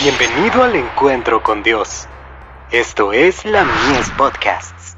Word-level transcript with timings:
Bienvenido 0.00 0.62
al 0.62 0.76
encuentro 0.76 1.42
con 1.42 1.64
Dios. 1.64 2.06
Esto 2.70 3.12
es 3.12 3.44
la 3.44 3.64
Mies 3.64 4.08
Podcasts. 4.16 4.94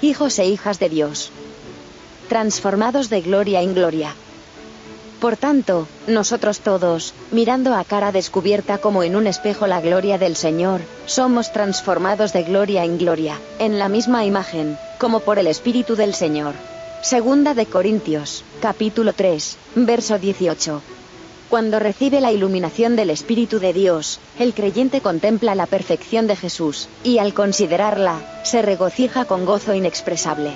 Hijos 0.00 0.38
e 0.38 0.46
hijas 0.46 0.78
de 0.78 0.88
Dios. 0.88 1.30
Transformados 2.30 3.10
de 3.10 3.20
gloria 3.20 3.60
en 3.60 3.74
gloria. 3.74 4.14
Por 5.20 5.36
tanto, 5.36 5.86
nosotros 6.06 6.60
todos, 6.60 7.12
mirando 7.30 7.74
a 7.74 7.84
cara 7.84 8.10
descubierta 8.10 8.78
como 8.78 9.02
en 9.02 9.16
un 9.16 9.26
espejo 9.26 9.66
la 9.66 9.82
gloria 9.82 10.16
del 10.16 10.34
Señor, 10.34 10.80
somos 11.04 11.52
transformados 11.52 12.32
de 12.32 12.44
gloria 12.44 12.84
en 12.84 12.96
gloria, 12.96 13.38
en 13.58 13.78
la 13.78 13.90
misma 13.90 14.24
imagen, 14.24 14.78
como 14.98 15.20
por 15.20 15.38
el 15.38 15.46
Espíritu 15.46 15.94
del 15.94 16.14
Señor. 16.14 16.54
Segunda 17.02 17.54
de 17.54 17.66
Corintios, 17.66 18.42
capítulo 18.60 19.12
3, 19.12 19.56
verso 19.76 20.18
18. 20.18 20.82
Cuando 21.48 21.78
recibe 21.78 22.20
la 22.20 22.32
iluminación 22.32 22.96
del 22.96 23.10
Espíritu 23.10 23.60
de 23.60 23.72
Dios, 23.72 24.18
el 24.36 24.52
creyente 24.52 25.00
contempla 25.00 25.54
la 25.54 25.66
perfección 25.66 26.26
de 26.26 26.34
Jesús, 26.34 26.88
y 27.04 27.18
al 27.18 27.34
considerarla, 27.34 28.18
se 28.42 28.62
regocija 28.62 29.26
con 29.26 29.46
gozo 29.46 29.74
inexpresable. 29.74 30.50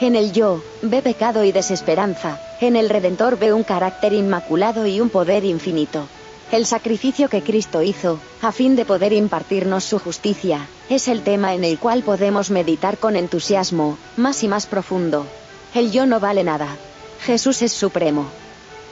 En 0.00 0.14
el 0.14 0.32
yo, 0.32 0.62
ve 0.82 1.02
pecado 1.02 1.42
y 1.42 1.50
desesperanza, 1.50 2.40
en 2.60 2.76
el 2.76 2.90
Redentor 2.90 3.36
ve 3.36 3.52
un 3.52 3.64
carácter 3.64 4.12
inmaculado 4.12 4.86
y 4.86 5.00
un 5.00 5.10
poder 5.10 5.44
infinito. 5.44 6.06
El 6.52 6.64
sacrificio 6.64 7.28
que 7.28 7.42
Cristo 7.42 7.82
hizo, 7.82 8.20
a 8.40 8.52
fin 8.52 8.76
de 8.76 8.84
poder 8.84 9.12
impartirnos 9.12 9.82
su 9.82 9.98
justicia, 9.98 10.68
es 10.88 11.08
el 11.08 11.22
tema 11.22 11.54
en 11.54 11.64
el 11.64 11.76
cual 11.80 12.04
podemos 12.04 12.50
meditar 12.50 12.98
con 12.98 13.16
entusiasmo, 13.16 13.98
más 14.16 14.44
y 14.44 14.48
más 14.48 14.66
profundo. 14.66 15.26
El 15.74 15.92
yo 15.92 16.06
no 16.06 16.18
vale 16.18 16.44
nada. 16.44 16.76
Jesús 17.20 17.62
es 17.62 17.72
supremo. 17.72 18.26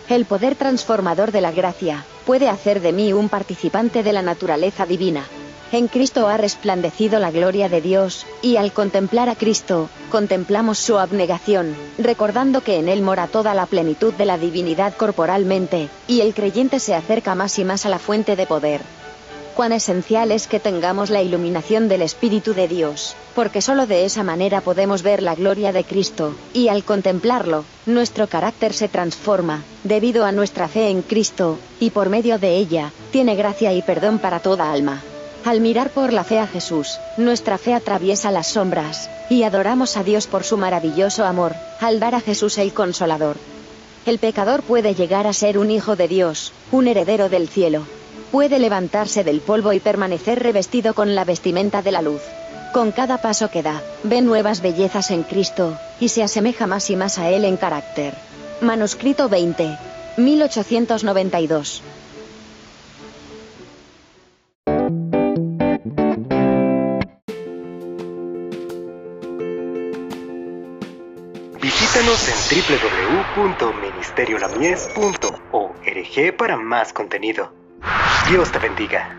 El 0.09 0.25
poder 0.25 0.55
transformador 0.55 1.33
de 1.33 1.41
la 1.41 1.51
gracia, 1.51 2.05
puede 2.27 2.49
hacer 2.49 2.81
de 2.81 2.93
mí 2.93 3.13
un 3.13 3.29
participante 3.29 4.03
de 4.03 4.13
la 4.13 4.23
naturaleza 4.23 4.85
divina. 4.85 5.25
En 5.73 5.89
Cristo 5.89 6.29
ha 6.29 6.37
resplandecido 6.37 7.19
la 7.19 7.31
gloria 7.31 7.69
de 7.69 7.81
Dios, 7.81 8.25
y 8.41 8.57
al 8.57 8.73
contemplar 8.73 9.29
a 9.29 9.35
Cristo, 9.35 9.89
contemplamos 10.11 10.79
su 10.79 10.99
abnegación, 10.99 11.75
recordando 11.99 12.61
que 12.61 12.77
en 12.77 12.89
Él 12.89 13.03
mora 13.03 13.27
toda 13.27 13.53
la 13.53 13.67
plenitud 13.67 14.13
de 14.15 14.27
la 14.27 14.39
divinidad 14.39 14.95
corporalmente, 14.95 15.89
y 16.07 16.21
el 16.21 16.35
creyente 16.35 16.79
se 16.79 16.95
acerca 16.95 17.35
más 17.35 17.59
y 17.59 17.65
más 17.65 17.85
a 17.85 17.89
la 17.89 17.99
fuente 17.99 18.37
de 18.37 18.47
poder 18.47 18.83
cuán 19.57 19.73
esencial 19.73 20.33
es 20.33 20.47
que 20.47 20.61
tengamos 20.61 21.09
la 21.09 21.23
iluminación 21.23 21.89
del 21.89 22.03
Espíritu 22.03 22.53
de 22.53 22.69
Dios, 22.69 23.17
porque 23.35 23.63
solo 23.63 23.87
de 23.87 24.05
esa 24.05 24.23
manera 24.23 24.61
podemos 24.61 25.03
ver 25.03 25.23
la 25.23 25.35
gloria 25.35 25.73
de 25.73 25.83
Cristo, 25.83 26.35
y 26.53 26.69
al 26.69 26.85
contemplarlo, 26.85 27.65
nuestro 27.87 28.27
carácter 28.27 28.75
se 28.75 28.89
transforma, 28.89 29.65
debido 29.83 30.27
a 30.27 30.33
nuestra 30.33 30.69
fe 30.69 30.91
en 30.91 31.01
Cristo, 31.01 31.59
y 31.81 31.89
por 31.89 32.11
medio 32.11 32.39
de 32.39 32.59
ella, 32.59 32.93
tiene 33.11 33.35
gracia 33.35 33.73
y 33.73 33.81
perdón 33.81 34.19
para 34.19 34.41
toda 34.41 34.71
alma. 34.71 35.03
Al 35.47 35.63
mirar 35.63 35.89
por 35.89 36.13
la 36.13 36.23
fe 36.23 36.39
a 36.39 36.47
Jesús, 36.47 36.99
nuestra 37.17 37.57
fe 37.57 37.73
atraviesa 37.73 38.31
las 38.31 38.49
sombras, 38.49 39.09
y 39.31 39.45
adoramos 39.45 39.97
a 39.97 40.05
Dios 40.05 40.27
por 40.27 40.45
su 40.45 40.59
maravilloso 40.59 41.25
amor, 41.25 41.55
al 41.81 41.99
dar 41.99 42.15
a 42.15 42.21
Jesús 42.21 42.59
el 42.59 42.75
consolador. 42.75 43.37
El 44.05 44.19
pecador 44.19 44.63
puede 44.63 44.95
llegar 44.95 45.27
a 45.27 45.33
ser 45.33 45.57
un 45.57 45.71
hijo 45.71 45.97
de 45.97 46.09
Dios, 46.09 46.53
un 46.73 46.89
heredero 46.89 47.31
del 47.31 47.49
cielo, 47.49 47.87
puede 48.31 48.59
levantarse 48.59 49.25
del 49.25 49.41
polvo 49.41 49.73
y 49.73 49.81
permanecer 49.81 50.43
revestido 50.43 50.95
con 50.95 51.15
la 51.15 51.25
vestimenta 51.25 51.83
de 51.83 51.93
la 51.93 52.03
luz. 52.03 52.23
Con 52.73 52.93
cada 52.93 53.19
paso 53.19 53.51
que 53.51 53.63
da, 53.63 53.83
ve 54.03 54.21
nuevas 54.21 54.61
bellezas 54.61 55.11
en 55.11 55.23
Cristo, 55.23 55.79
y 55.99 56.09
se 56.09 56.23
asemeja 56.23 56.67
más 56.67 56.91
y 56.91 56.97
más 56.97 57.19
a 57.19 57.31
Él 57.31 57.45
en 57.45 57.57
carácter. 57.57 58.15
Manuscrito 58.61 59.29
20. 59.29 59.79
1892. 60.19 61.83
Visítanos 71.61 72.29
en 72.29 72.37
www.ministeriolamies.org 73.37 76.37
para 76.37 76.57
más 76.57 76.93
contenido. 76.93 77.56
Dios 78.29 78.51
te 78.51 78.59
bendiga. 78.59 79.17